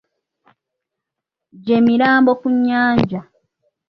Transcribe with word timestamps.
Gye 1.63 1.77
mirambo 1.87 2.31
ku 2.39 2.47
nnyanja. 2.55 3.19